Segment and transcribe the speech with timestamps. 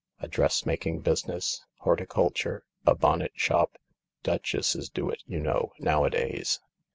[0.19, 1.63] A dressmaking business?
[1.81, 2.63] Horticulture?
[2.87, 3.77] A bonnet shop?
[4.23, 6.59] Duchesses do it, you know* nowadays.